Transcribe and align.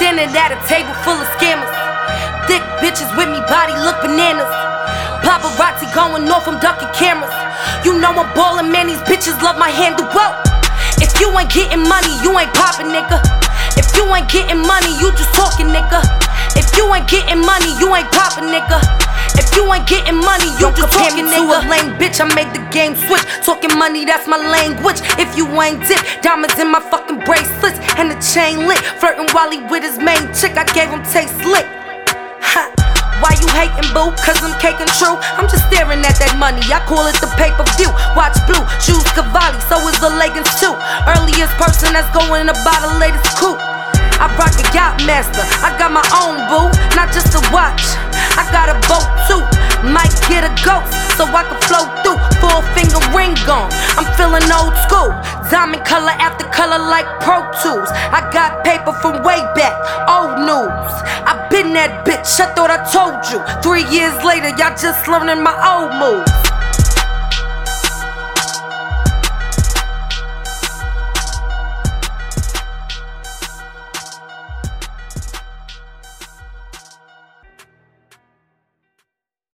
Dinner 0.00 0.26
at 0.32 0.50
a 0.50 0.58
table 0.66 0.90
full 1.06 1.14
of 1.14 1.28
scammers. 1.38 1.70
Thick 2.50 2.64
bitches 2.82 3.06
with 3.14 3.30
me, 3.30 3.38
body 3.46 3.76
look 3.86 4.00
bananas. 4.02 4.48
Paparazzi 5.22 5.86
going 5.94 6.26
off, 6.26 6.48
I'm 6.48 6.58
ducking 6.58 6.90
cameras. 6.90 7.30
You 7.84 7.94
know 8.00 8.10
I'm 8.10 8.26
ballin', 8.34 8.72
man, 8.72 8.88
these 8.88 8.98
bitches 9.06 9.38
love 9.40 9.54
my 9.56 9.70
handle. 9.70 10.08
Whoa. 10.10 10.34
If 10.98 11.20
you 11.20 11.30
ain't 11.38 11.52
getting 11.52 11.86
money, 11.86 12.10
you 12.26 12.34
ain't 12.34 12.50
poppin', 12.58 12.90
nigga. 12.90 13.22
If 13.78 13.94
you 13.94 14.02
ain't 14.10 14.26
getting 14.26 14.58
money, 14.66 14.90
you 14.98 15.14
just 15.14 15.30
talking, 15.32 15.70
nigga. 15.70 16.02
If 16.58 16.74
you 16.76 16.90
ain't 16.90 17.06
getting 17.06 17.38
money, 17.46 17.70
you 17.78 17.94
ain't 17.94 18.10
poppin', 18.10 18.50
nigga. 18.50 18.82
If 19.40 19.56
you 19.56 19.64
ain't 19.72 19.88
getting 19.88 20.20
money, 20.20 20.52
you 20.60 20.68
Don't 20.68 20.76
just 20.76 20.92
talking, 20.92 21.24
to 21.24 21.32
nigga. 21.32 21.64
a 21.64 21.68
lame 21.72 21.96
bitch, 21.96 22.20
I 22.20 22.28
made 22.36 22.52
the 22.52 22.60
game 22.68 22.92
switch. 22.92 23.24
Talking 23.40 23.72
money, 23.80 24.04
that's 24.04 24.28
my 24.28 24.36
language. 24.36 25.00
If 25.16 25.32
you 25.32 25.48
ain't 25.64 25.80
dip, 25.88 25.96
diamonds 26.20 26.58
in 26.60 26.68
my 26.68 26.80
fucking 26.92 27.24
bracelets 27.24 27.80
and 27.96 28.12
the 28.12 28.18
chain 28.20 28.68
lit. 28.68 28.78
Flirting 29.00 29.32
while 29.32 29.48
he 29.50 29.64
with 29.72 29.80
his 29.82 29.96
main 29.96 30.28
chick, 30.36 30.60
I 30.60 30.68
gave 30.76 30.92
him 30.92 31.00
taste 31.08 31.40
lit. 31.48 31.64
Ha. 32.52 32.68
Why 33.24 33.32
you 33.40 33.48
hating, 33.56 33.88
boo? 33.96 34.12
Cause 34.20 34.40
I'm 34.44 34.52
caking 34.60 34.88
true. 35.00 35.16
I'm 35.40 35.48
just 35.48 35.64
staring 35.72 36.04
at 36.04 36.20
that 36.20 36.36
money. 36.36 36.60
I 36.68 36.84
call 36.84 37.08
it 37.08 37.16
the 37.24 37.28
pay 37.40 37.48
per 37.56 37.64
view. 37.80 37.88
Watch 38.12 38.36
blue, 38.44 38.60
shoes 38.80 39.04
Cavalli, 39.16 39.56
so 39.72 39.80
is 39.88 39.96
the 40.04 40.12
leggings 40.20 40.52
too. 40.60 40.72
Earliest 41.16 41.56
person 41.56 41.96
that's 41.96 42.08
going 42.12 42.44
in 42.44 42.52
about 42.52 42.80
the 42.84 42.92
latest 43.00 43.40
coupe. 43.40 43.60
I 44.20 44.28
rock 44.36 44.52
a 44.52 44.64
yacht 44.76 45.00
master. 45.08 45.40
I 45.64 45.72
got 45.80 45.96
my 45.96 46.04
own 46.20 46.36
boo, 46.52 46.68
not 46.92 47.08
just 47.08 47.32
a 47.32 47.40
watch. 47.48 47.80
So 51.20 51.28
I 51.36 51.44
can 51.44 51.60
flow 51.68 51.84
through. 52.00 52.16
Four 52.40 52.64
finger 52.72 53.00
ring 53.12 53.36
on. 53.44 53.68
I'm 54.00 54.08
feeling 54.16 54.48
old 54.48 54.72
school. 54.88 55.12
Diamond 55.52 55.84
color 55.84 56.16
after 56.16 56.48
color 56.48 56.80
like 56.80 57.04
Pro 57.20 57.44
Tools. 57.60 57.92
I 57.92 58.24
got 58.32 58.64
paper 58.64 58.92
from 59.04 59.22
way 59.22 59.44
back. 59.52 59.76
Old 60.08 60.40
news. 60.48 60.92
I 61.28 61.46
been 61.50 61.74
that 61.74 62.06
bitch. 62.06 62.40
I 62.40 62.48
thought 62.54 62.72
I 62.72 62.80
told 62.88 63.20
you. 63.28 63.38
Three 63.60 63.84
years 63.92 64.16
later, 64.24 64.48
y'all 64.56 64.72
just 64.80 65.06
learning 65.08 65.42
my 65.44 65.52
old 65.60 65.92
moves. 66.00 66.49